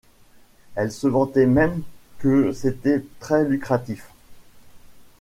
[0.81, 1.83] Il se vantait même
[2.17, 4.09] que c’était très lucratif.